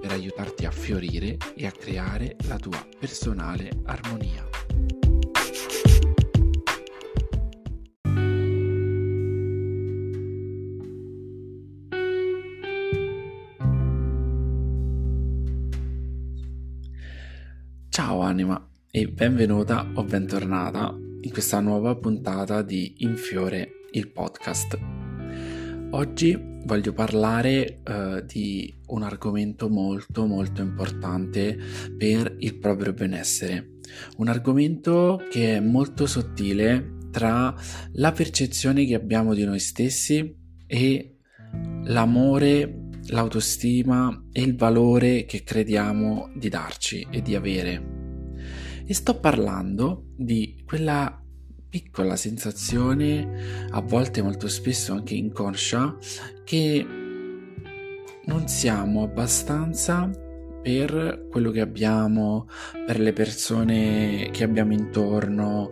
per 0.00 0.12
aiutarti 0.12 0.64
a 0.64 0.70
fiorire 0.70 1.36
e 1.54 1.66
a 1.66 1.70
creare 1.70 2.36
la 2.48 2.58
tua 2.58 2.84
personale 2.98 3.70
armonia. 3.84 4.48
Ciao 17.88 18.20
anima 18.22 18.68
e 18.90 19.06
benvenuta 19.08 19.90
o 19.94 20.04
bentornata 20.04 20.96
in 21.20 21.30
questa 21.30 21.60
nuova 21.60 21.94
puntata 21.96 22.62
di 22.62 22.94
Infiore 22.98 23.72
il 23.92 24.08
podcast. 24.08 24.99
Oggi 25.92 26.38
voglio 26.66 26.92
parlare 26.92 27.82
uh, 27.84 28.24
di 28.24 28.72
un 28.88 29.02
argomento 29.02 29.68
molto 29.68 30.24
molto 30.24 30.62
importante 30.62 31.58
per 31.98 32.36
il 32.38 32.58
proprio 32.58 32.92
benessere. 32.92 33.78
Un 34.18 34.28
argomento 34.28 35.20
che 35.28 35.56
è 35.56 35.60
molto 35.60 36.06
sottile 36.06 36.98
tra 37.10 37.52
la 37.94 38.12
percezione 38.12 38.84
che 38.84 38.94
abbiamo 38.94 39.34
di 39.34 39.44
noi 39.44 39.58
stessi 39.58 40.32
e 40.64 41.16
l'amore, 41.82 42.88
l'autostima 43.08 44.26
e 44.30 44.42
il 44.42 44.54
valore 44.54 45.24
che 45.24 45.42
crediamo 45.42 46.30
di 46.36 46.48
darci 46.48 47.08
e 47.10 47.20
di 47.20 47.34
avere. 47.34 47.98
E 48.86 48.94
sto 48.94 49.18
parlando 49.18 50.12
di 50.16 50.62
quella 50.64 51.20
piccola 51.70 52.16
sensazione, 52.16 53.68
a 53.70 53.80
volte 53.80 54.20
molto 54.20 54.48
spesso 54.48 54.92
anche 54.92 55.14
inconscia, 55.14 55.96
che 56.44 56.84
non 58.24 58.48
siamo 58.48 59.04
abbastanza 59.04 60.10
per 60.62 61.26
quello 61.30 61.50
che 61.50 61.60
abbiamo, 61.60 62.48
per 62.84 63.00
le 63.00 63.12
persone 63.12 64.28
che 64.32 64.44
abbiamo 64.44 64.72
intorno, 64.72 65.70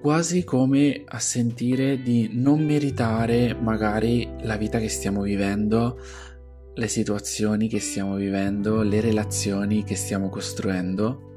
quasi 0.00 0.44
come 0.44 1.02
a 1.04 1.18
sentire 1.18 2.00
di 2.00 2.30
non 2.32 2.64
meritare 2.64 3.54
magari 3.54 4.28
la 4.42 4.56
vita 4.56 4.78
che 4.78 4.88
stiamo 4.88 5.22
vivendo, 5.22 5.98
le 6.74 6.88
situazioni 6.88 7.68
che 7.68 7.80
stiamo 7.80 8.14
vivendo, 8.14 8.82
le 8.82 9.00
relazioni 9.00 9.84
che 9.84 9.94
stiamo 9.94 10.28
costruendo. 10.28 11.30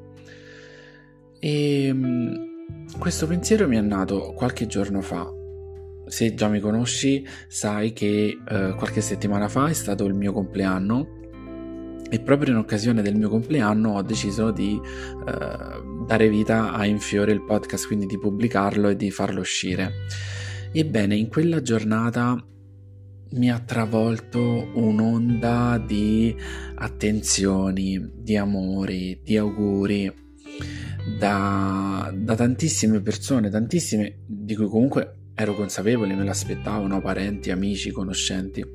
E 1.40 1.88
ehm, 1.88 2.55
questo 2.98 3.28
pensiero 3.28 3.68
mi 3.68 3.78
è 3.78 3.82
nato 3.82 4.34
qualche 4.34 4.68
giorno 4.68 5.02
fa. 5.02 5.32
Se 6.08 6.34
già 6.34 6.48
mi 6.48 6.60
conosci, 6.60 7.26
sai 7.48 7.94
che 7.94 8.38
eh, 8.48 8.74
qualche 8.76 9.02
settimana 9.02 9.48
fa 9.48 9.68
è 9.68 9.74
stato 9.74 10.06
il 10.06 10.14
mio 10.14 10.32
compleanno 10.32 11.24
e 12.10 12.20
proprio 12.20 12.54
in 12.54 12.60
occasione 12.60 13.02
del 13.02 13.16
mio 13.16 13.30
compleanno 13.30 13.94
ho 13.94 14.02
deciso 14.04 14.52
di 14.52 14.80
eh, 14.80 16.06
dare 16.06 16.30
vita 16.30 16.74
a 16.74 16.86
Infiore 16.86 17.32
il 17.32 17.44
podcast, 17.44 17.88
quindi 17.88 18.06
di 18.06 18.20
pubblicarlo 18.20 18.90
e 18.90 18.96
di 18.96 19.10
farlo 19.12 19.42
uscire. 19.42 19.92
Ebbene, 20.72 21.16
in 21.16 21.28
quella 21.28 21.62
giornata 21.62 22.38
mi 23.32 23.52
ha 23.52 23.60
travolto 23.60 24.70
un'onda 24.76 25.84
di 25.86 26.36
attenzioni, 26.76 28.12
di 28.14 28.38
amori, 28.38 29.20
di 29.24 29.38
auguri 29.38 30.25
da, 31.06 32.12
da 32.14 32.36
tantissime 32.36 33.02
persone, 33.02 33.50
tantissime 33.50 34.20
di 34.26 34.56
cui 34.56 34.68
comunque 34.68 35.32
ero 35.36 35.54
consapevole, 35.54 36.16
me 36.16 36.24
l'aspettavano 36.24 37.02
parenti, 37.02 37.52
amici, 37.52 37.92
conoscenti. 37.92 38.66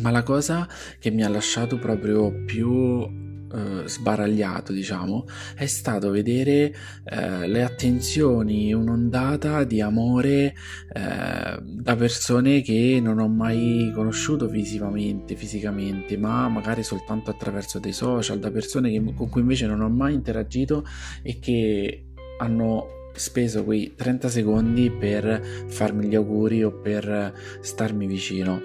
Ma 0.00 0.10
la 0.10 0.22
cosa 0.22 0.68
che 0.98 1.10
mi 1.10 1.22
ha 1.22 1.28
lasciato 1.28 1.78
proprio 1.78 2.44
più 2.44 3.23
eh, 3.54 3.88
sbaragliato, 3.88 4.72
diciamo, 4.72 5.26
è 5.54 5.66
stato 5.66 6.10
vedere 6.10 6.74
eh, 7.04 7.46
le 7.46 7.62
attenzioni, 7.62 8.72
un'ondata 8.72 9.64
di 9.64 9.80
amore 9.80 10.54
eh, 10.92 11.62
da 11.62 11.96
persone 11.96 12.62
che 12.62 12.98
non 13.00 13.18
ho 13.18 13.28
mai 13.28 13.92
conosciuto 13.94 14.48
visivamente, 14.48 15.36
fisicamente, 15.36 16.16
ma 16.16 16.48
magari 16.48 16.82
soltanto 16.82 17.30
attraverso 17.30 17.78
dei 17.78 17.92
social, 17.92 18.38
da 18.38 18.50
persone 18.50 18.90
che, 18.90 19.14
con 19.14 19.28
cui 19.28 19.42
invece 19.42 19.66
non 19.66 19.80
ho 19.80 19.88
mai 19.88 20.14
interagito 20.14 20.84
e 21.22 21.38
che 21.38 22.06
hanno 22.38 23.02
speso 23.14 23.62
quei 23.62 23.94
30 23.94 24.28
secondi 24.28 24.90
per 24.90 25.40
farmi 25.68 26.06
gli 26.06 26.16
auguri 26.16 26.64
o 26.64 26.72
per 26.72 27.32
starmi 27.60 28.06
vicino. 28.06 28.60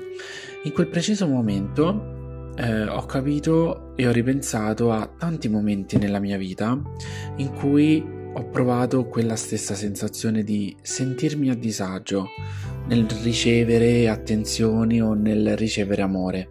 In 0.63 0.71
quel 0.71 0.87
preciso 0.87 1.27
momento 1.27 2.17
eh, 2.59 2.87
ho 2.87 3.05
capito 3.05 3.93
e 3.95 4.07
ho 4.07 4.11
ripensato 4.11 4.91
a 4.91 5.09
tanti 5.17 5.47
momenti 5.47 5.97
nella 5.97 6.19
mia 6.19 6.37
vita 6.37 6.79
in 7.37 7.53
cui 7.53 8.17
ho 8.31 8.49
provato 8.49 9.05
quella 9.05 9.35
stessa 9.35 9.73
sensazione 9.73 10.43
di 10.43 10.75
sentirmi 10.81 11.49
a 11.49 11.55
disagio 11.55 12.27
nel 12.87 13.07
ricevere 13.23 14.09
attenzioni 14.09 15.01
o 15.01 15.13
nel 15.13 15.55
ricevere 15.55 16.01
amore. 16.01 16.49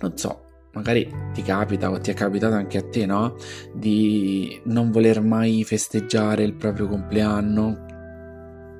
Non 0.00 0.16
so, 0.16 0.44
magari 0.72 1.12
ti 1.34 1.42
capita 1.42 1.90
o 1.90 1.98
ti 1.98 2.10
è 2.10 2.14
capitato 2.14 2.54
anche 2.54 2.78
a 2.78 2.88
te, 2.88 3.04
no? 3.04 3.36
Di 3.74 4.60
non 4.64 4.90
voler 4.90 5.20
mai 5.20 5.64
festeggiare 5.64 6.42
il 6.42 6.54
proprio 6.54 6.86
compleanno 6.86 7.88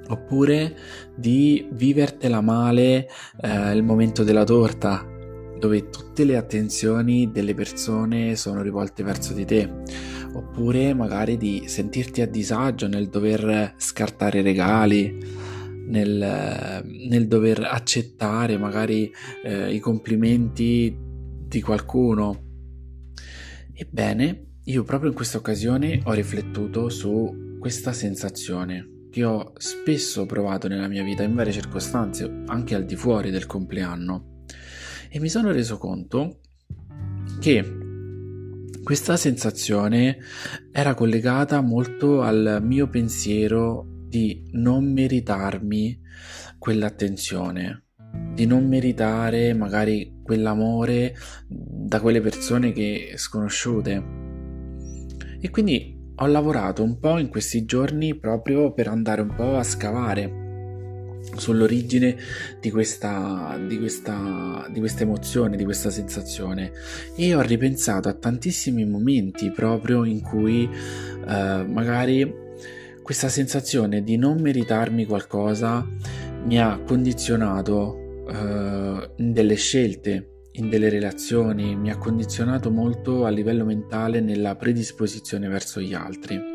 oppure 0.09 0.77
di 1.15 1.69
vivertela 1.73 2.41
male 2.41 3.09
eh, 3.41 3.73
il 3.73 3.83
momento 3.83 4.25
della 4.25 4.45
torta 4.45 5.10
dove 5.61 5.91
tutte 5.91 6.25
le 6.25 6.37
attenzioni 6.37 7.31
delle 7.31 7.55
persone 7.55 8.35
sono 8.35 8.63
rivolte 8.63 9.05
verso 9.05 9.35
di 9.35 9.45
te, 9.45 9.71
oppure 10.33 10.95
magari 10.95 11.37
di 11.37 11.65
sentirti 11.67 12.23
a 12.23 12.27
disagio 12.27 12.89
nel 12.89 13.09
dover 13.09 13.75
scartare 13.77 14.41
regali, 14.41 15.19
nel, 15.87 16.83
nel 16.85 17.29
dover 17.29 17.63
accettare 17.63 18.57
magari 18.57 19.13
eh, 19.45 19.73
i 19.73 19.79
complimenti 19.79 20.97
di 21.47 21.61
qualcuno. 21.61 22.49
Ebbene, 23.73 24.47
io 24.65 24.83
proprio 24.83 25.11
in 25.11 25.17
questa 25.17 25.39
occasione 25.39 26.01
ho 26.05 26.13
riflettuto 26.13 26.89
su 26.89 27.57
questa 27.59 27.93
sensazione 27.93 29.09
che 29.11 29.25
ho 29.25 29.53
spesso 29.57 30.25
provato 30.25 30.69
nella 30.69 30.89
mia 30.89 31.03
vita 31.03 31.23
in 31.23 31.35
varie 31.35 31.53
circostanze, 31.53 32.45
anche 32.47 32.75
al 32.75 32.85
di 32.85 32.97
fuori 32.97 33.31
del 33.31 33.45
compleanno 33.45 34.31
e 35.13 35.19
mi 35.19 35.29
sono 35.29 35.51
reso 35.51 35.77
conto 35.77 36.39
che 37.41 37.79
questa 38.83 39.17
sensazione 39.17 40.19
era 40.73 40.95
collegata 40.95 41.61
molto 41.61 42.23
al 42.23 42.61
mio 42.63 42.89
pensiero 42.89 43.87
di 44.07 44.49
non 44.53 44.93
meritarmi 44.93 46.01
quell'attenzione, 46.59 47.87
di 48.35 48.47
non 48.47 48.69
meritare 48.69 49.53
magari 49.53 50.21
quell'amore 50.23 51.15
da 51.49 52.01
quelle 52.01 52.21
persone 52.21 52.73
che 52.73 53.15
sconosciute. 53.17 54.03
E 55.41 55.51
quindi 55.51 55.99
ho 56.15 56.27
lavorato 56.27 56.83
un 56.85 56.99
po' 56.99 57.19
in 57.19 57.29
questi 57.29 57.65
giorni 57.65 58.17
proprio 58.17 58.73
per 58.73 58.89
andare 58.89 59.23
un 59.23 59.35
po' 59.35 59.57
a 59.57 59.63
scavare 59.63 60.40
sull'origine 61.37 62.17
di 62.61 62.71
questa, 62.71 63.59
di, 63.67 63.79
questa, 63.79 64.67
di 64.71 64.79
questa 64.81 65.03
emozione, 65.03 65.57
di 65.57 65.65
questa 65.65 65.91
sensazione. 65.91 66.73
E 67.17 67.35
ho 67.35 67.41
ripensato 67.41 68.09
a 68.09 68.15
tantissimi 68.15 68.85
momenti 68.85 69.51
proprio 69.51 70.05
in 70.05 70.21
cui 70.21 70.69
eh, 70.69 71.65
magari 71.67 72.49
questa 73.03 73.29
sensazione 73.29 74.03
di 74.03 74.17
non 74.17 74.41
meritarmi 74.41 75.05
qualcosa 75.05 75.87
mi 76.45 76.61
ha 76.61 76.79
condizionato 76.79 78.25
eh, 78.29 79.11
in 79.17 79.33
delle 79.33 79.55
scelte, 79.55 80.47
in 80.53 80.69
delle 80.69 80.89
relazioni, 80.89 81.77
mi 81.77 81.91
ha 81.91 81.97
condizionato 81.97 82.71
molto 82.71 83.25
a 83.25 83.31
livello 83.31 83.65
mentale 83.65 84.21
nella 84.21 84.57
predisposizione 84.57 85.49
verso 85.49 85.81
gli 85.81 85.95
altri 85.95 86.50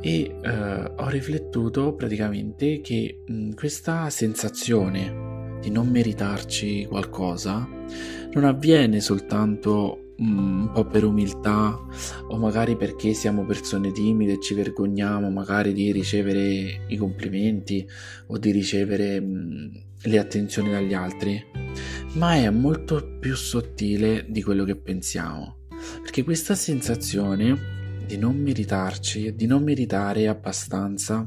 e 0.00 0.36
eh, 0.42 0.92
ho 0.96 1.08
riflettuto 1.08 1.94
praticamente 1.94 2.80
che 2.80 3.22
mh, 3.26 3.50
questa 3.50 4.08
sensazione 4.10 5.58
di 5.60 5.70
non 5.70 5.88
meritarci 5.88 6.86
qualcosa 6.86 7.68
non 8.32 8.44
avviene 8.44 9.00
soltanto 9.00 10.14
mm, 10.20 10.60
un 10.60 10.70
po' 10.72 10.86
per 10.86 11.04
umiltà 11.04 11.78
o 12.28 12.36
magari 12.38 12.76
perché 12.76 13.12
siamo 13.12 13.44
persone 13.44 13.92
timide 13.92 14.34
e 14.34 14.40
ci 14.40 14.54
vergogniamo 14.54 15.30
magari 15.30 15.72
di 15.72 15.92
ricevere 15.92 16.84
i 16.88 16.96
complimenti 16.96 17.86
o 18.28 18.38
di 18.38 18.50
ricevere 18.50 19.20
mm, 19.20 19.68
le 20.04 20.18
attenzioni 20.18 20.70
dagli 20.70 20.94
altri, 20.94 21.44
ma 22.14 22.34
è 22.34 22.48
molto 22.48 23.18
più 23.18 23.34
sottile 23.34 24.24
di 24.28 24.42
quello 24.42 24.64
che 24.64 24.76
pensiamo. 24.76 25.56
Perché 26.02 26.24
questa 26.24 26.54
sensazione 26.54 27.79
di 28.10 28.18
non 28.18 28.36
meritarci, 28.38 29.36
di 29.36 29.46
non 29.46 29.62
meritare 29.62 30.26
abbastanza 30.26 31.24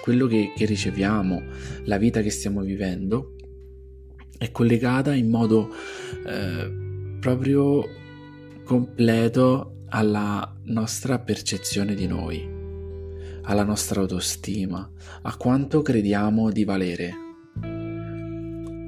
quello 0.00 0.28
che, 0.28 0.52
che 0.54 0.66
riceviamo, 0.66 1.42
la 1.86 1.98
vita 1.98 2.22
che 2.22 2.30
stiamo 2.30 2.60
vivendo, 2.60 3.34
è 4.38 4.52
collegata 4.52 5.14
in 5.14 5.28
modo 5.28 5.68
eh, 6.24 7.18
proprio 7.18 7.84
completo 8.62 9.78
alla 9.88 10.56
nostra 10.66 11.18
percezione 11.18 11.94
di 11.94 12.06
noi, 12.06 12.48
alla 13.42 13.64
nostra 13.64 14.00
autostima, 14.00 14.88
a 15.22 15.36
quanto 15.36 15.82
crediamo 15.82 16.52
di 16.52 16.62
valere. 16.62 17.21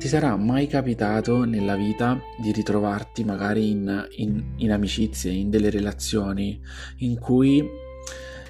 Ti 0.04 0.10
sarà 0.10 0.36
mai 0.36 0.66
capitato 0.66 1.46
nella 1.46 1.76
vita 1.76 2.20
di 2.36 2.52
ritrovarti 2.52 3.24
magari 3.24 3.70
in, 3.70 4.06
in, 4.16 4.52
in 4.56 4.70
amicizie, 4.70 5.32
in 5.32 5.48
delle 5.48 5.70
relazioni 5.70 6.60
in 6.98 7.18
cui 7.18 7.66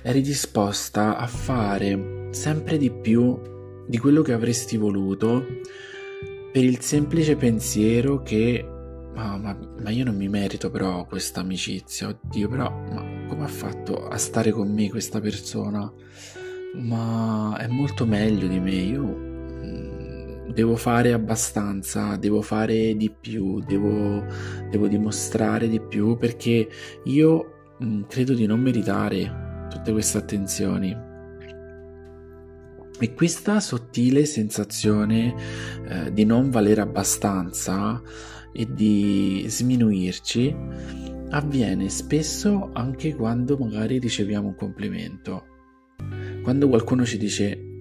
eri 0.03 0.21
disposta 0.21 1.17
a 1.17 1.29
fare 1.29 2.27
sempre 2.33 2.77
di 2.77 2.91
più 2.91 3.41
di 3.87 3.99
quello 3.99 4.23
che 4.23 4.33
avresti 4.33 4.77
voluto 4.77 5.47
per 6.51 6.65
il 6.65 6.81
semplice 6.81 7.37
pensiero 7.37 8.21
che 8.23 8.69
ma, 9.15 9.37
ma, 9.37 9.57
ma, 9.81 9.91
io 9.91 10.03
non 10.03 10.17
mi 10.17 10.29
merito 10.29 10.73
però 10.73 11.07
questa 11.07 11.43
amicizia, 11.43 12.09
oddio, 12.09 12.49
però 12.49 12.69
ma 12.69 13.27
come 13.29 13.45
ha 13.45 13.49
fatto 13.49 14.09
a 14.09 14.19
stare 14.19 14.51
con 14.51 14.75
me 14.75 14.91
questa 14.91 15.21
persona? 15.21 15.89
Ma 16.81 17.57
è 17.61 17.69
molto 17.69 18.07
meglio 18.07 18.49
di 18.49 18.59
me, 18.59 18.75
io 18.75 19.24
devo 20.53 20.77
fare 20.77 21.13
abbastanza, 21.13 22.17
devo 22.17 22.43
fare 22.43 22.97
di 22.97 23.11
più, 23.11 23.61
devo, 23.61 24.25
devo 24.71 24.87
dimostrare 24.89 25.69
di 25.69 25.81
più 25.81 26.17
perché 26.17 26.69
io 27.05 27.55
mh, 27.79 27.87
mm, 27.87 28.03
credo 28.09 28.35
di 28.35 28.47
non 28.47 28.61
meritare 28.61 29.67
tutte 29.71 29.93
queste 29.93 30.19
attenzioni. 30.19 31.13
E 33.01 33.13
questa 33.13 33.59
sottile 33.59 34.25
sensazione 34.25 35.35
eh, 35.89 36.13
di 36.13 36.25
non 36.25 36.51
valere 36.51 36.81
abbastanza 36.81 38.01
e 38.53 38.73
di 38.73 39.45
sminuirci 39.49 40.57
avviene 41.31 41.89
spesso 41.89 42.71
anche 42.73 43.15
quando 43.17 43.57
magari 43.57 43.99
riceviamo 43.99 44.49
un 44.49 44.55
complimento. 44.55 45.47
Quando 46.43 46.69
qualcuno 46.69 47.05
ci 47.05 47.19
dice 47.19 47.73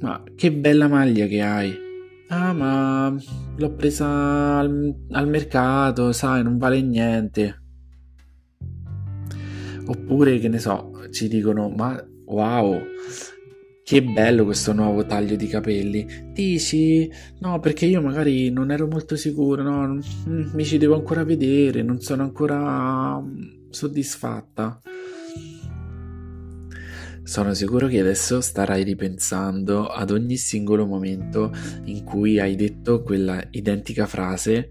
ma 0.00 0.22
che 0.34 0.52
bella 0.52 0.88
maglia 0.88 1.26
che 1.26 1.40
hai, 1.40 1.85
Ah, 2.28 2.52
ma 2.52 3.16
l'ho 3.56 3.74
presa 3.74 4.58
al, 4.58 4.94
al 5.10 5.28
mercato, 5.28 6.12
sai, 6.12 6.42
non 6.42 6.58
vale 6.58 6.82
niente. 6.82 7.62
Oppure, 9.86 10.38
che 10.38 10.48
ne 10.48 10.58
so, 10.58 10.90
ci 11.12 11.28
dicono, 11.28 11.68
ma 11.68 12.04
wow, 12.24 12.80
che 13.84 14.02
bello 14.02 14.44
questo 14.44 14.72
nuovo 14.72 15.06
taglio 15.06 15.36
di 15.36 15.46
capelli. 15.46 16.04
Dici, 16.32 17.08
no, 17.38 17.60
perché 17.60 17.86
io 17.86 18.02
magari 18.02 18.50
non 18.50 18.72
ero 18.72 18.88
molto 18.88 19.14
sicuro, 19.14 19.62
no, 19.62 20.00
mi 20.26 20.64
ci 20.64 20.78
devo 20.78 20.96
ancora 20.96 21.22
vedere, 21.22 21.82
non 21.82 22.00
sono 22.00 22.24
ancora 22.24 23.22
soddisfatta. 23.70 24.80
Sono 27.26 27.54
sicuro 27.54 27.88
che 27.88 27.98
adesso 27.98 28.40
starai 28.40 28.84
ripensando 28.84 29.88
ad 29.88 30.12
ogni 30.12 30.36
singolo 30.36 30.86
momento 30.86 31.52
in 31.86 32.04
cui 32.04 32.38
hai 32.38 32.54
detto 32.54 33.02
quella 33.02 33.44
identica 33.50 34.06
frase 34.06 34.68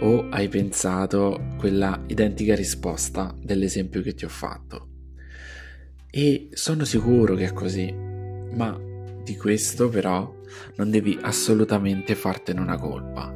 o 0.00 0.26
hai 0.30 0.48
pensato 0.48 1.54
quella 1.56 2.02
identica 2.08 2.56
risposta 2.56 3.32
dell'esempio 3.40 4.02
che 4.02 4.14
ti 4.14 4.24
ho 4.24 4.28
fatto. 4.28 4.88
E 6.10 6.48
sono 6.54 6.84
sicuro 6.84 7.36
che 7.36 7.44
è 7.44 7.52
così, 7.52 7.88
ma 7.92 8.76
di 9.22 9.36
questo 9.36 9.88
però 9.88 10.34
non 10.74 10.90
devi 10.90 11.16
assolutamente 11.22 12.16
fartene 12.16 12.58
una 12.58 12.78
colpa, 12.78 13.32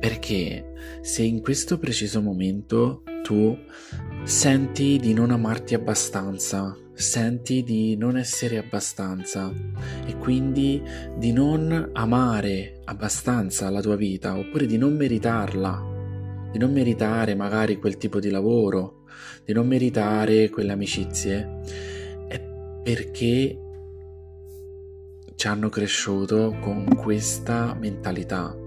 perché 0.00 0.72
se 1.02 1.24
in 1.24 1.42
questo 1.42 1.78
preciso 1.78 2.22
momento 2.22 3.02
tu 3.32 3.58
senti 4.24 4.98
di 4.98 5.14
non 5.14 5.30
amarti 5.30 5.72
abbastanza, 5.72 6.76
senti 6.92 7.62
di 7.62 7.96
non 7.96 8.18
essere 8.18 8.58
abbastanza 8.58 9.50
e 10.04 10.16
quindi 10.18 10.82
di 11.16 11.32
non 11.32 11.90
amare 11.94 12.82
abbastanza 12.84 13.70
la 13.70 13.80
tua 13.80 13.96
vita 13.96 14.36
oppure 14.36 14.66
di 14.66 14.76
non 14.76 14.94
meritarla, 14.94 16.50
di 16.52 16.58
non 16.58 16.72
meritare 16.72 17.34
magari 17.34 17.78
quel 17.78 17.96
tipo 17.96 18.20
di 18.20 18.28
lavoro, 18.28 19.04
di 19.46 19.54
non 19.54 19.66
meritare 19.66 20.50
quelle 20.50 20.72
amicizie, 20.72 21.60
è 22.28 22.38
perché 22.82 23.58
ci 25.34 25.46
hanno 25.46 25.70
cresciuto 25.70 26.54
con 26.60 26.84
questa 26.94 27.74
mentalità 27.80 28.61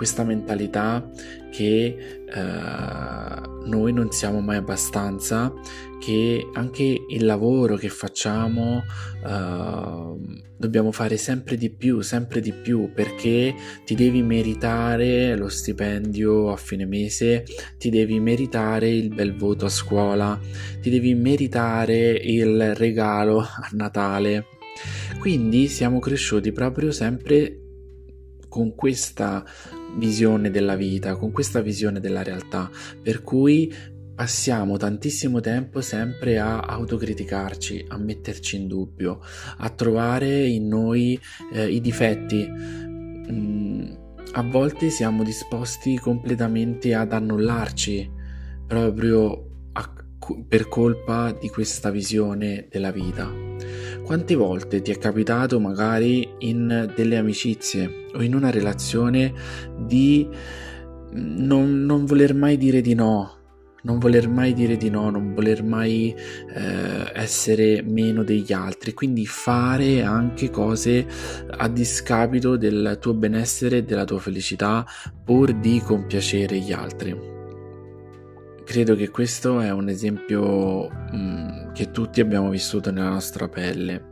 questa 0.00 0.24
mentalità 0.24 1.06
che 1.50 1.94
eh, 2.26 3.66
noi 3.66 3.92
non 3.92 4.10
siamo 4.12 4.40
mai 4.40 4.56
abbastanza, 4.56 5.52
che 6.00 6.48
anche 6.54 7.04
il 7.06 7.26
lavoro 7.26 7.76
che 7.76 7.90
facciamo 7.90 8.82
eh, 9.22 10.38
dobbiamo 10.56 10.90
fare 10.90 11.18
sempre 11.18 11.58
di 11.58 11.68
più, 11.68 12.00
sempre 12.00 12.40
di 12.40 12.50
più, 12.50 12.90
perché 12.94 13.54
ti 13.84 13.94
devi 13.94 14.22
meritare 14.22 15.36
lo 15.36 15.50
stipendio 15.50 16.50
a 16.50 16.56
fine 16.56 16.86
mese, 16.86 17.44
ti 17.76 17.90
devi 17.90 18.20
meritare 18.20 18.88
il 18.88 19.12
bel 19.12 19.36
voto 19.36 19.66
a 19.66 19.68
scuola, 19.68 20.40
ti 20.80 20.88
devi 20.88 21.14
meritare 21.14 22.12
il 22.12 22.74
regalo 22.74 23.40
a 23.40 23.68
Natale. 23.72 24.46
Quindi 25.18 25.68
siamo 25.68 25.98
cresciuti 25.98 26.52
proprio 26.52 26.90
sempre 26.90 27.58
con 28.48 28.74
questa 28.74 29.44
visione 29.96 30.50
della 30.50 30.76
vita, 30.76 31.16
con 31.16 31.30
questa 31.30 31.60
visione 31.60 32.00
della 32.00 32.22
realtà, 32.22 32.70
per 33.02 33.22
cui 33.22 33.72
passiamo 34.14 34.76
tantissimo 34.76 35.40
tempo 35.40 35.80
sempre 35.80 36.38
a 36.38 36.60
autocriticarci, 36.60 37.86
a 37.88 37.96
metterci 37.96 38.56
in 38.56 38.68
dubbio, 38.68 39.20
a 39.56 39.70
trovare 39.70 40.46
in 40.46 40.68
noi 40.68 41.18
eh, 41.52 41.68
i 41.68 41.80
difetti. 41.80 42.46
Mm, 42.46 43.92
a 44.32 44.42
volte 44.42 44.90
siamo 44.90 45.22
disposti 45.24 45.98
completamente 45.98 46.94
ad 46.94 47.12
annullarci 47.12 48.10
proprio 48.66 49.46
a, 49.72 49.92
per 50.46 50.68
colpa 50.68 51.32
di 51.32 51.48
questa 51.48 51.90
visione 51.90 52.66
della 52.70 52.90
vita. 52.90 53.32
Quante 54.04 54.34
volte 54.34 54.82
ti 54.82 54.90
è 54.90 54.98
capitato 54.98 55.60
magari 55.60 56.28
in 56.38 56.92
delle 56.94 57.16
amicizie 57.16 58.06
o 58.14 58.22
in 58.22 58.34
una 58.34 58.50
relazione 58.50 59.32
di 59.78 60.28
non, 61.12 61.84
non 61.84 62.04
voler 62.04 62.34
mai 62.34 62.56
dire 62.56 62.80
di 62.80 62.94
no, 62.94 63.38
non 63.82 63.98
voler 63.98 64.28
mai 64.28 64.52
dire 64.52 64.76
di 64.76 64.90
no, 64.90 65.10
non 65.10 65.32
voler 65.34 65.62
mai 65.62 66.14
eh, 66.54 67.10
essere 67.14 67.82
meno 67.82 68.22
degli 68.22 68.52
altri, 68.52 68.92
quindi 68.92 69.26
fare 69.26 70.02
anche 70.02 70.50
cose 70.50 71.06
a 71.48 71.68
discapito 71.68 72.56
del 72.56 72.98
tuo 73.00 73.14
benessere 73.14 73.78
e 73.78 73.84
della 73.84 74.04
tua 74.04 74.18
felicità 74.18 74.84
pur 75.24 75.54
di 75.54 75.80
compiacere 75.80 76.58
gli 76.58 76.72
altri. 76.72 77.29
Credo 78.70 78.94
che 78.94 79.08
questo 79.08 79.58
è 79.58 79.72
un 79.72 79.88
esempio 79.88 80.88
mh, 80.88 81.16
mm, 81.16 81.72
che 81.72 81.90
tutti 81.90 82.20
abbiamo 82.20 82.50
vissuto 82.50 82.92
nella 82.92 83.08
nostra 83.08 83.48
pelle. 83.48 84.04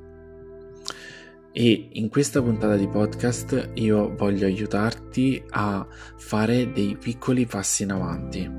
E 1.53 1.91
in 1.93 2.09
questa 2.09 2.43
puntata 2.43 2.75
di 2.75 2.89
podcast 2.89 3.71
io 3.75 4.17
voglio 4.17 4.47
aiutarti 4.47 5.41
a 5.51 5.87
fare 6.17 6.73
dei 6.73 6.97
piccoli 6.97 7.47
passi 7.47 7.85
in 7.85 7.93
avanti. 7.93 8.51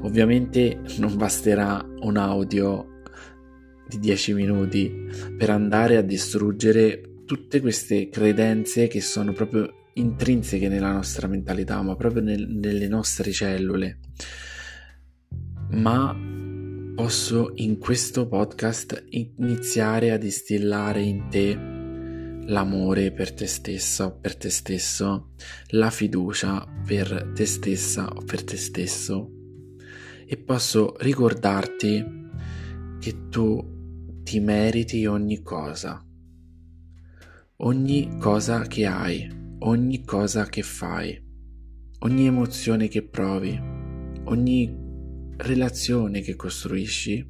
Ovviamente 0.00 0.80
non 0.98 1.16
basterà 1.16 1.80
un 2.00 2.16
audio 2.16 3.02
di 3.86 4.00
10 4.00 4.34
minuti 4.34 4.92
per 5.38 5.50
andare 5.50 5.96
a 5.96 6.02
distruggere 6.02 7.22
tutte 7.24 7.60
queste 7.60 8.08
credenze 8.08 8.88
che 8.88 9.00
sono 9.00 9.32
proprio 9.32 9.90
intrinseche 9.92 10.66
nella 10.66 10.90
nostra 10.90 11.28
mentalità, 11.28 11.80
ma 11.82 11.94
proprio 11.94 12.22
nel, 12.22 12.48
nelle 12.48 12.88
nostre 12.88 13.30
cellule. 13.30 14.00
Ma 15.76 16.16
posso 16.94 17.52
in 17.56 17.76
questo 17.76 18.26
podcast 18.26 19.04
iniziare 19.10 20.10
a 20.10 20.16
distillare 20.16 21.02
in 21.02 21.28
te 21.28 21.54
l'amore 22.46 23.12
per 23.12 23.34
te 23.34 23.46
stessa 23.46 24.06
o 24.06 24.18
per 24.18 24.36
te 24.36 24.48
stesso, 24.48 25.32
la 25.68 25.90
fiducia 25.90 26.66
per 26.86 27.32
te 27.34 27.44
stessa 27.44 28.08
o 28.08 28.22
per 28.24 28.42
te 28.42 28.56
stesso. 28.56 29.30
E 30.26 30.36
posso 30.38 30.94
ricordarti 30.98 32.04
che 32.98 33.28
tu 33.28 34.22
ti 34.22 34.40
meriti 34.40 35.04
ogni 35.04 35.42
cosa, 35.42 36.02
ogni 37.56 38.16
cosa 38.18 38.62
che 38.62 38.86
hai, 38.86 39.28
ogni 39.58 40.04
cosa 40.04 40.46
che 40.46 40.62
fai, 40.62 41.22
ogni 41.98 42.26
emozione 42.26 42.88
che 42.88 43.06
provi, 43.06 43.60
ogni 44.24 44.84
relazione 45.36 46.20
che 46.20 46.36
costruisci, 46.36 47.26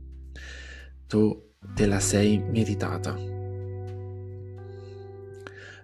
tu 1.07 1.55
te 1.75 1.87
la 1.87 2.01
sei 2.01 2.39
meritata. 2.39 3.17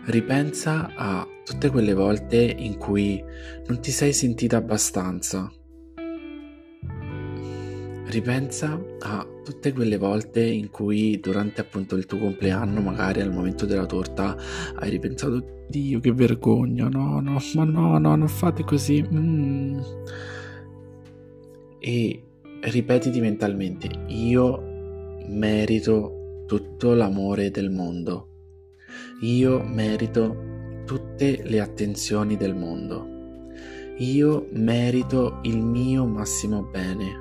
Ripensa 0.05 0.93
a 0.97 1.27
tutte 1.45 1.71
quelle 1.71 1.95
volte 1.95 2.37
in 2.37 2.77
cui 2.77 3.23
non 3.67 3.81
ti 3.81 3.91
sei 3.91 4.13
sentita 4.13 4.57
abbastanza. 4.57 5.51
Ripensa 8.05 8.81
a 9.01 9.27
tutte 9.43 9.73
quelle 9.73 9.97
volte 9.97 10.45
in 10.45 10.71
cui 10.71 11.19
durante 11.21 11.61
appunto 11.61 11.97
il 11.97 12.07
tuo 12.07 12.19
compleanno, 12.19 12.81
magari 12.81 13.21
al 13.21 13.33
momento 13.33 13.65
della 13.65 13.87
torta, 13.87 14.37
hai 14.77 14.91
ripensato, 14.91 15.61
Dio 15.69 16.01
che 16.01 16.13
vergogna, 16.13 16.89
no, 16.89 17.21
no, 17.21 17.39
ma 17.55 17.65
no, 17.65 17.99
no, 17.99 18.17
non 18.17 18.29
fate 18.29 18.63
così. 18.65 19.03
Mm. 19.03 19.81
E 21.85 22.23
ripetiti 22.61 23.21
mentalmente, 23.21 23.91
io 24.07 24.63
merito 25.27 26.45
tutto 26.47 26.95
l'amore 26.95 27.51
del 27.51 27.71
mondo 27.71 28.29
io 29.21 29.63
merito 29.63 30.83
tutte 30.85 31.43
le 31.45 31.61
attenzioni 31.61 32.37
del 32.37 32.55
mondo. 32.55 33.07
Io 33.99 34.49
merito 34.51 35.39
il 35.43 35.59
mio 35.59 36.07
massimo 36.07 36.63
bene. 36.63 37.21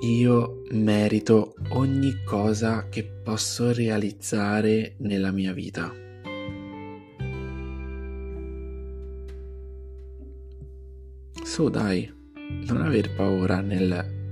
Io 0.00 0.62
merito 0.70 1.54
ogni 1.70 2.22
cosa 2.24 2.88
che 2.88 3.04
posso 3.04 3.72
realizzare 3.72 4.94
nella 4.98 5.30
mia 5.30 5.52
vita. 5.52 5.92
Su 11.42 11.68
dai, 11.68 12.10
non 12.66 12.82
aver 12.82 13.14
paura 13.14 13.60
nel 13.60 14.22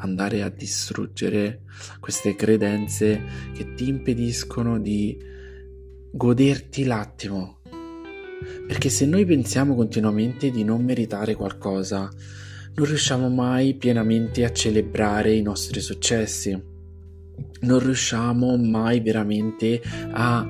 andare 0.00 0.42
a 0.42 0.48
distruggere 0.48 1.62
queste 2.00 2.34
credenze 2.34 3.22
che 3.54 3.74
ti 3.74 3.88
impediscono 3.88 4.78
di 4.78 5.16
goderti 6.10 6.84
l'attimo. 6.84 7.58
Perché 8.66 8.88
se 8.88 9.06
noi 9.06 9.24
pensiamo 9.26 9.74
continuamente 9.74 10.50
di 10.50 10.64
non 10.64 10.84
meritare 10.84 11.34
qualcosa, 11.34 12.08
non 12.74 12.86
riusciamo 12.86 13.28
mai 13.28 13.74
pienamente 13.74 14.44
a 14.44 14.52
celebrare 14.52 15.34
i 15.34 15.42
nostri 15.42 15.80
successi. 15.80 16.68
Non 17.60 17.78
riusciamo 17.78 18.56
mai 18.56 19.00
veramente 19.00 19.80
a 20.12 20.46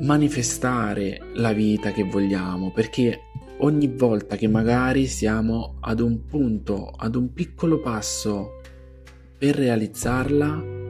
manifestare 0.00 1.18
la 1.34 1.52
vita 1.52 1.92
che 1.92 2.04
vogliamo, 2.04 2.72
perché 2.72 3.31
ogni 3.58 3.88
volta 3.88 4.36
che 4.36 4.48
magari 4.48 5.06
siamo 5.06 5.76
ad 5.80 6.00
un 6.00 6.24
punto, 6.24 6.90
ad 6.96 7.14
un 7.14 7.32
piccolo 7.32 7.80
passo 7.80 8.60
per 9.38 9.56
realizzarla 9.56 10.80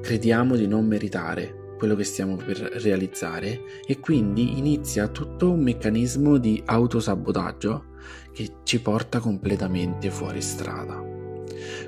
crediamo 0.00 0.56
di 0.56 0.66
non 0.66 0.86
meritare 0.86 1.74
quello 1.78 1.94
che 1.94 2.04
stiamo 2.04 2.36
per 2.36 2.58
realizzare 2.58 3.60
e 3.86 3.98
quindi 3.98 4.58
inizia 4.58 5.08
tutto 5.08 5.50
un 5.50 5.60
meccanismo 5.60 6.38
di 6.38 6.62
autosabotaggio 6.64 7.86
che 8.32 8.58
ci 8.62 8.80
porta 8.80 9.18
completamente 9.18 10.10
fuori 10.10 10.40
strada. 10.40 11.02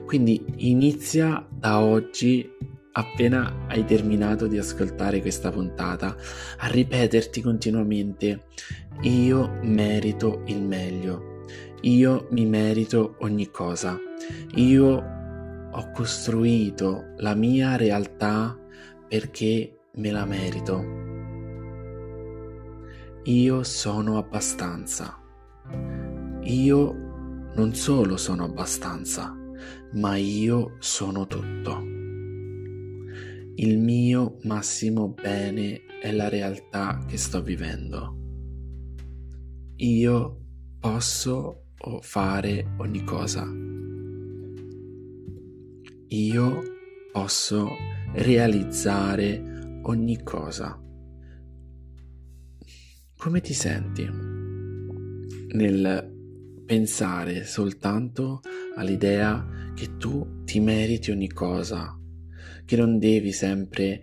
Quindi 0.04 0.44
inizia 0.56 1.46
da 1.48 1.80
oggi 1.80 2.50
appena 2.96 3.66
hai 3.68 3.84
terminato 3.84 4.46
di 4.46 4.58
ascoltare 4.58 5.20
questa 5.20 5.50
puntata, 5.50 6.16
a 6.58 6.66
ripeterti 6.68 7.40
continuamente 7.40 8.46
io 9.02 9.58
merito 9.62 10.42
il 10.46 10.62
meglio, 10.62 11.42
io 11.82 12.26
mi 12.30 12.46
merito 12.46 13.16
ogni 13.20 13.50
cosa, 13.50 13.98
io 14.54 15.12
ho 15.70 15.90
costruito 15.90 17.12
la 17.16 17.34
mia 17.34 17.76
realtà 17.76 18.58
perché 19.08 19.80
me 19.96 20.10
la 20.10 20.24
merito. 20.24 21.02
Io 23.24 23.62
sono 23.62 24.18
abbastanza. 24.18 25.20
Io 26.42 26.92
non 27.54 27.74
solo 27.74 28.16
sono 28.16 28.44
abbastanza, 28.44 29.34
ma 29.92 30.16
io 30.16 30.76
sono 30.78 31.26
tutto. 31.26 31.80
Il 33.56 33.78
mio 33.78 34.38
massimo 34.42 35.08
bene 35.08 35.82
è 36.00 36.12
la 36.12 36.28
realtà 36.28 37.04
che 37.06 37.16
sto 37.16 37.42
vivendo. 37.42 38.23
Io 39.76 40.40
posso 40.80 41.66
fare 42.00 42.74
ogni 42.78 43.04
cosa 43.04 43.64
io 46.14 46.62
posso 47.12 47.68
realizzare 48.12 49.80
ogni 49.82 50.22
cosa. 50.22 50.80
Come 53.16 53.40
ti 53.40 53.52
senti 53.52 54.08
nel 55.54 56.12
pensare 56.66 57.44
soltanto 57.44 58.40
all'idea 58.76 59.72
che 59.74 59.96
tu 59.96 60.44
ti 60.44 60.60
meriti 60.60 61.10
ogni 61.10 61.28
cosa, 61.28 61.98
che 62.64 62.76
non 62.76 62.98
devi 62.98 63.32
sempre 63.32 64.02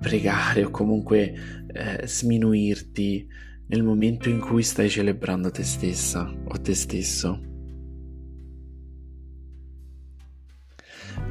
pregare 0.00 0.64
o 0.64 0.70
comunque 0.70 1.66
eh, 1.72 2.06
sminuirti 2.06 3.28
nel 3.68 3.82
momento 3.82 4.28
in 4.28 4.40
cui 4.40 4.62
stai 4.62 4.88
celebrando 4.88 5.50
te 5.50 5.64
stessa 5.64 6.32
o 6.44 6.60
te 6.60 6.74
stesso? 6.74 7.40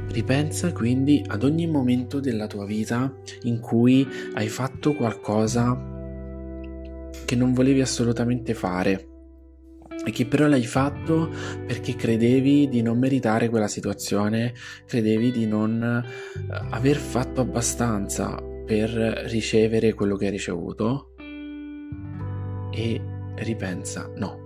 Ripensa 0.07 0.71
quindi 0.71 1.23
ad 1.27 1.43
ogni 1.43 1.67
momento 1.67 2.19
della 2.19 2.47
tua 2.47 2.65
vita 2.65 3.13
in 3.43 3.59
cui 3.59 4.07
hai 4.33 4.47
fatto 4.47 4.93
qualcosa 4.93 5.93
che 7.25 7.35
non 7.35 7.53
volevi 7.53 7.81
assolutamente 7.81 8.53
fare 8.53 9.09
e 10.05 10.11
che 10.11 10.25
però 10.25 10.47
l'hai 10.47 10.65
fatto 10.65 11.29
perché 11.65 11.95
credevi 11.95 12.69
di 12.69 12.81
non 12.81 12.99
meritare 12.99 13.49
quella 13.49 13.67
situazione, 13.67 14.53
credevi 14.85 15.31
di 15.31 15.47
non 15.47 15.81
eh, 15.81 16.57
aver 16.69 16.97
fatto 16.97 17.41
abbastanza 17.41 18.39
per 18.65 18.89
ricevere 19.27 19.93
quello 19.93 20.15
che 20.15 20.25
hai 20.25 20.31
ricevuto 20.31 21.14
e 22.75 23.01
ripensa, 23.36 24.12
no, 24.15 24.44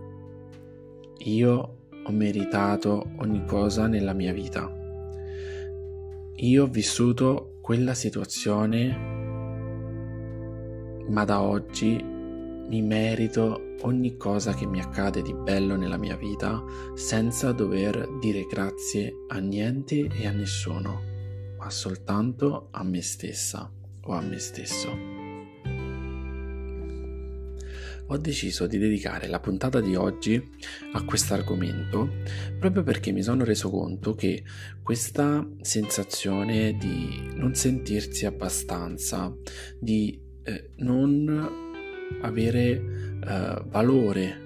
io 1.18 1.78
ho 2.04 2.12
meritato 2.12 3.12
ogni 3.18 3.44
cosa 3.46 3.88
nella 3.88 4.14
mia 4.14 4.32
vita. 4.32 4.72
Io 6.36 6.64
ho 6.64 6.68
vissuto 6.68 7.58
quella 7.60 7.96
situazione, 7.96 8.96
ma 11.08 11.26
da 11.26 11.42
oggi 11.42 12.02
mi 12.04 12.82
merito 12.84 13.76
ogni 13.82 14.16
cosa 14.16 14.54
che 14.54 14.68
mi 14.68 14.80
accade 14.80 15.24
di 15.24 15.34
bello 15.34 15.76
nella 15.76 15.98
mia 15.98 16.16
vita 16.16 16.64
senza 16.94 17.52
dover 17.52 18.20
dire 18.20 18.46
grazie 18.46 19.12
a 19.30 19.40
niente 19.40 20.08
e 20.08 20.28
a 20.28 20.32
nessuno, 20.32 21.02
ma 21.58 21.70
soltanto 21.72 22.68
a 22.72 22.84
me 22.84 23.02
stessa 23.02 23.72
o 24.02 24.14
a 24.14 24.22
me 24.22 24.38
stesso 24.38 25.19
ho 28.12 28.18
deciso 28.18 28.66
di 28.66 28.78
dedicare 28.78 29.28
la 29.28 29.40
puntata 29.40 29.80
di 29.80 29.96
oggi 29.96 30.42
a 30.94 31.04
questo 31.04 31.36
argomento 31.36 32.10
proprio 32.60 32.84
perché 32.84 33.12
mi 33.12 33.22
sono 33.22 33.44
reso 33.44 33.70
conto 33.70 34.16
che 34.16 34.44
questa 34.82 35.48
sensazione 35.62 36.76
di 36.78 37.32
non 37.36 37.54
sentirsi 37.54 38.26
abbastanza, 38.26 39.32
di 39.80 40.20
eh, 40.44 40.72
non 40.78 41.68
avere 42.22 42.72
eh, 43.24 43.64
valore, 43.68 44.42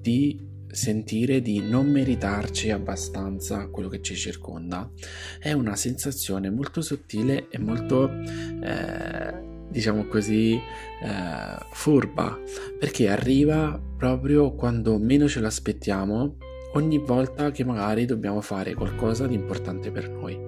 di 0.00 0.44
sentire 0.70 1.40
di 1.40 1.60
non 1.60 1.90
meritarci 1.90 2.70
abbastanza 2.70 3.66
quello 3.68 3.88
che 3.88 4.00
ci 4.00 4.14
circonda, 4.14 4.90
è 5.38 5.52
una 5.52 5.76
sensazione 5.76 6.50
molto 6.50 6.80
sottile 6.80 7.48
e 7.50 7.58
molto... 7.58 8.10
Eh, 8.10 9.54
diciamo 9.68 10.06
così, 10.06 10.54
eh, 10.54 11.64
furba, 11.70 12.38
perché 12.78 13.08
arriva 13.08 13.80
proprio 13.96 14.52
quando 14.54 14.98
meno 14.98 15.28
ce 15.28 15.40
l'aspettiamo, 15.40 16.36
ogni 16.74 16.98
volta 16.98 17.50
che 17.50 17.64
magari 17.64 18.04
dobbiamo 18.04 18.40
fare 18.40 18.74
qualcosa 18.74 19.26
di 19.26 19.34
importante 19.34 19.90
per 19.90 20.10
noi. 20.10 20.38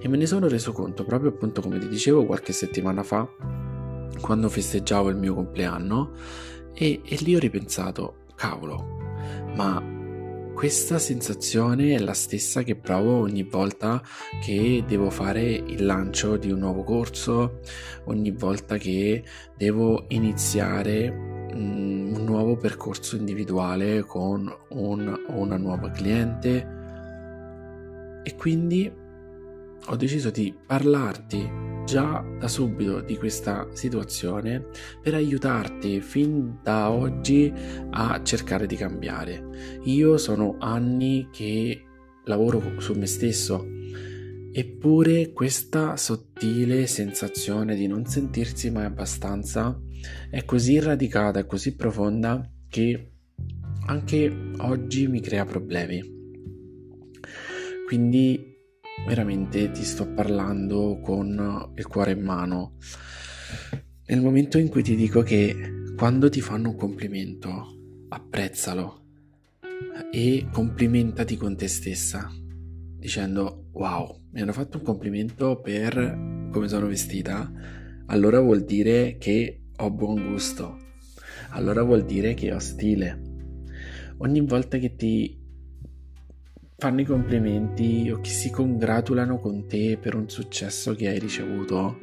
E 0.00 0.08
me 0.08 0.16
ne 0.16 0.26
sono 0.26 0.48
reso 0.48 0.72
conto 0.72 1.04
proprio 1.04 1.30
appunto 1.30 1.60
come 1.60 1.78
ti 1.78 1.88
dicevo 1.88 2.24
qualche 2.24 2.52
settimana 2.52 3.02
fa, 3.02 3.28
quando 4.20 4.48
festeggiavo 4.48 5.08
il 5.08 5.16
mio 5.16 5.34
compleanno, 5.34 6.12
e, 6.74 7.00
e 7.04 7.16
lì 7.20 7.34
ho 7.34 7.38
ripensato, 7.38 8.24
cavolo, 8.34 8.86
ma 9.54 10.00
questa 10.54 10.98
sensazione 10.98 11.94
è 11.94 11.98
la 11.98 12.12
stessa 12.12 12.62
che 12.62 12.76
provo 12.76 13.18
ogni 13.20 13.42
volta 13.42 14.02
che 14.40 14.84
devo 14.86 15.10
fare 15.10 15.42
il 15.42 15.84
lancio 15.84 16.36
di 16.36 16.50
un 16.50 16.58
nuovo 16.60 16.84
corso, 16.84 17.60
ogni 18.04 18.30
volta 18.30 18.76
che 18.76 19.24
devo 19.56 20.04
iniziare 20.08 21.10
mm, 21.10 22.14
un 22.14 22.24
nuovo 22.24 22.56
percorso 22.56 23.16
individuale 23.16 24.02
con 24.02 24.52
un, 24.70 25.20
una 25.28 25.56
nuova 25.56 25.90
cliente. 25.90 26.80
E 28.22 28.36
quindi 28.36 28.90
ho 29.84 29.96
deciso 29.96 30.30
di 30.30 30.54
parlarti 30.66 31.71
già 31.84 32.24
da 32.38 32.48
subito 32.48 33.00
di 33.00 33.16
questa 33.16 33.68
situazione 33.72 34.66
per 35.00 35.14
aiutarti 35.14 36.00
fin 36.00 36.58
da 36.62 36.90
oggi 36.90 37.52
a 37.90 38.22
cercare 38.22 38.66
di 38.66 38.76
cambiare. 38.76 39.78
Io 39.84 40.16
sono 40.16 40.56
anni 40.58 41.28
che 41.32 41.84
lavoro 42.24 42.80
su 42.80 42.94
me 42.94 43.06
stesso, 43.06 43.66
eppure 44.52 45.32
questa 45.32 45.96
sottile 45.96 46.86
sensazione 46.86 47.74
di 47.74 47.86
non 47.86 48.06
sentirsi 48.06 48.70
mai 48.70 48.84
abbastanza 48.84 49.80
è 50.30 50.44
così 50.44 50.78
radicata 50.78 51.40
e 51.40 51.46
così 51.46 51.74
profonda 51.74 52.48
che 52.68 53.12
anche 53.86 54.34
oggi 54.58 55.06
mi 55.08 55.20
crea 55.20 55.44
problemi. 55.44 56.20
Quindi 57.86 58.51
veramente 59.06 59.70
ti 59.70 59.82
sto 59.84 60.06
parlando 60.06 60.98
con 61.00 61.72
il 61.74 61.86
cuore 61.86 62.12
in 62.12 62.22
mano. 62.22 62.76
Nel 64.06 64.20
momento 64.20 64.58
in 64.58 64.68
cui 64.68 64.82
ti 64.82 64.94
dico 64.94 65.22
che 65.22 65.54
quando 65.96 66.28
ti 66.28 66.40
fanno 66.40 66.70
un 66.70 66.76
complimento, 66.76 68.06
apprezzalo 68.08 69.00
e 70.10 70.46
complimentati 70.50 71.36
con 71.36 71.56
te 71.56 71.68
stessa, 71.68 72.30
dicendo 72.96 73.68
wow, 73.72 74.20
mi 74.32 74.40
hanno 74.40 74.52
fatto 74.52 74.78
un 74.78 74.84
complimento 74.84 75.60
per 75.60 76.48
come 76.50 76.68
sono 76.68 76.86
vestita, 76.86 77.50
allora 78.06 78.40
vuol 78.40 78.64
dire 78.64 79.16
che 79.18 79.62
ho 79.76 79.90
buon 79.90 80.30
gusto, 80.30 80.78
allora 81.50 81.82
vuol 81.82 82.04
dire 82.04 82.34
che 82.34 82.52
ho 82.52 82.58
stile. 82.58 83.20
Ogni 84.18 84.40
volta 84.42 84.78
che 84.78 84.94
ti 84.94 85.41
fanno 86.82 87.02
i 87.02 87.04
complimenti 87.04 88.10
o 88.10 88.20
che 88.20 88.30
si 88.30 88.50
congratulano 88.50 89.38
con 89.38 89.68
te 89.68 89.96
per 90.00 90.16
un 90.16 90.28
successo 90.28 90.96
che 90.96 91.06
hai 91.06 91.20
ricevuto, 91.20 91.98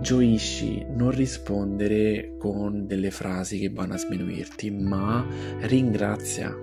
gioisci, 0.00 0.86
non 0.90 1.10
rispondere 1.10 2.36
con 2.38 2.86
delle 2.86 3.10
frasi 3.10 3.58
che 3.58 3.70
vanno 3.70 3.94
a 3.94 3.98
sminuirti, 3.98 4.70
ma 4.70 5.26
ringrazia. 5.62 6.56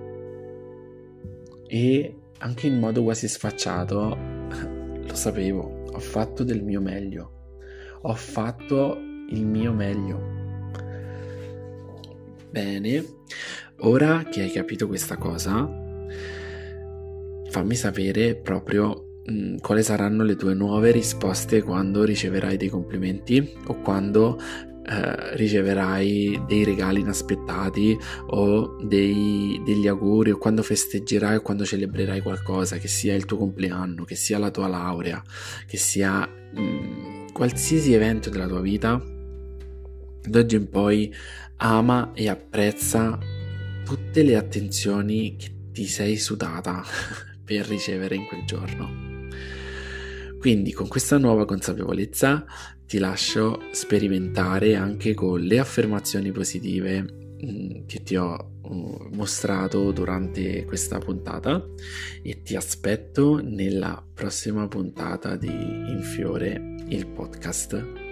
E 1.68 2.16
anche 2.38 2.68
in 2.68 2.80
modo 2.80 3.04
quasi 3.04 3.28
sfacciato, 3.28 4.18
lo 5.06 5.16
sapevo, 5.16 5.84
ho 5.92 6.00
fatto 6.00 6.46
del 6.46 6.64
mio 6.64 6.80
meglio, 6.80 7.32
ho 8.04 8.16
fatto 8.16 8.98
il 9.32 9.46
mio 9.46 9.74
meglio. 9.74 10.18
Bene, 12.50 13.06
ora 13.80 14.24
che 14.24 14.44
hai 14.44 14.52
capito 14.52 14.88
questa 14.88 15.18
cosa, 15.18 15.84
fammi 17.56 17.76
sapere 17.76 18.36
proprio 18.36 19.22
mh, 19.24 19.32
mm, 19.32 19.58
quali 19.60 19.82
saranno 19.82 20.24
le 20.24 20.36
tue 20.36 20.54
nuove 20.54 20.92
risposte 20.92 21.62
quando 21.62 22.04
riceverai 22.04 22.58
dei 22.58 22.68
complimenti 22.68 23.54
o 23.68 23.80
quando 23.80 24.38
eh, 24.38 25.38
riceverai 25.38 26.44
dei 26.48 26.66
regali 26.66 27.00
inaspettati 27.00 27.98
o 28.32 28.76
dei, 28.84 29.62
degli 29.64 29.88
auguri 29.88 30.32
o 30.32 30.38
quando 30.38 30.64
festeggerai 30.64 31.38
o 31.38 31.42
quando 31.42 31.64
celebrerai 31.64 32.20
qualcosa, 32.22 32.76
che 32.76 32.90
sia 32.90 33.16
il 33.16 33.24
tuo 33.24 33.38
compleanno, 33.38 34.04
che 34.04 34.16
sia 34.16 34.38
la 34.38 34.52
tua 34.52 34.68
laurea, 34.68 35.24
che 35.66 35.78
sia 35.78 36.28
mh, 36.28 36.60
mm, 36.60 37.28
qualsiasi 37.32 37.94
evento 37.94 38.30
della 38.30 38.48
tua 38.48 38.60
vita, 38.60 39.02
d'oggi 40.28 40.56
in 40.58 40.68
poi 40.68 41.14
ama 41.58 42.12
e 42.14 42.28
apprezza 42.28 43.18
tutte 43.86 44.24
le 44.24 44.36
attenzioni 44.36 45.38
che 45.38 45.54
ti 45.72 45.86
sei 45.86 46.18
sudata 46.18 46.84
per 47.46 47.68
ricevere 47.68 48.16
in 48.16 48.26
quel 48.26 48.44
giorno. 48.44 49.04
Quindi 50.40 50.74
con 50.74 50.88
questa 50.88 51.18
nuova 51.18 51.46
consapevolezza 51.46 52.46
ti 52.86 53.00
lascio 53.00 53.62
sperimentare 53.72 54.76
anche 54.76 55.14
con 55.14 55.42
le 55.42 55.58
affermazioni 55.58 56.32
positive 56.32 57.02
mm, 57.02 57.86
che 57.88 58.04
ti 58.04 58.16
ho 58.16 58.52
mm, 58.68 59.14
mostrato 59.14 59.92
durante 59.92 60.66
questa 60.66 61.00
puntata 61.00 61.66
e 62.22 62.42
ti 62.44 62.56
aspetto 62.56 63.42
nella 63.44 64.04
prossima 64.14 64.68
puntata 64.68 65.36
di 65.36 65.48
Infiore 65.48 66.76
il 66.90 67.08
podcast. 67.08 68.05